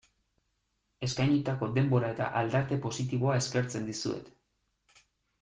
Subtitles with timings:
[1.07, 4.35] Eskainitako denbora eta aldarte positiboa eskertzen dizuet.